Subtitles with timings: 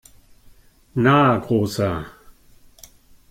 [0.95, 2.05] Na, Großer!